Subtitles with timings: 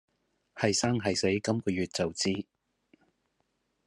[0.55, 2.47] 係生係死今個月就知